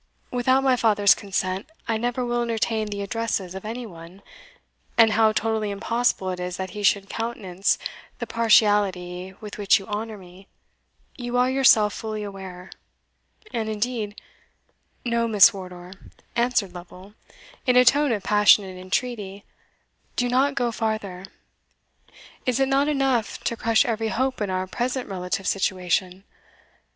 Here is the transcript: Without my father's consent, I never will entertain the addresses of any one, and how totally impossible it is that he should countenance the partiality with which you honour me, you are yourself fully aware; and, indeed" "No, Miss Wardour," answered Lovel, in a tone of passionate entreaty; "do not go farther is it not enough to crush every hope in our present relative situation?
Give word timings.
Without 0.31 0.63
my 0.63 0.75
father's 0.75 1.13
consent, 1.13 1.69
I 1.87 1.95
never 1.97 2.25
will 2.25 2.41
entertain 2.41 2.87
the 2.87 3.03
addresses 3.03 3.53
of 3.53 3.63
any 3.63 3.85
one, 3.85 4.23
and 4.97 5.11
how 5.11 5.31
totally 5.31 5.69
impossible 5.69 6.31
it 6.31 6.39
is 6.39 6.57
that 6.57 6.71
he 6.71 6.81
should 6.81 7.07
countenance 7.07 7.77
the 8.17 8.25
partiality 8.25 9.35
with 9.41 9.59
which 9.59 9.77
you 9.77 9.85
honour 9.85 10.17
me, 10.17 10.47
you 11.17 11.37
are 11.37 11.51
yourself 11.51 11.93
fully 11.93 12.23
aware; 12.23 12.71
and, 13.53 13.69
indeed" 13.69 14.19
"No, 15.05 15.27
Miss 15.27 15.53
Wardour," 15.53 15.91
answered 16.35 16.73
Lovel, 16.73 17.13
in 17.67 17.75
a 17.75 17.85
tone 17.85 18.11
of 18.11 18.23
passionate 18.23 18.77
entreaty; 18.79 19.45
"do 20.15 20.27
not 20.29 20.55
go 20.55 20.71
farther 20.71 21.25
is 22.47 22.59
it 22.59 22.67
not 22.67 22.87
enough 22.87 23.37
to 23.43 23.55
crush 23.55 23.85
every 23.85 24.07
hope 24.07 24.41
in 24.41 24.49
our 24.49 24.65
present 24.65 25.07
relative 25.07 25.45
situation? 25.47 26.23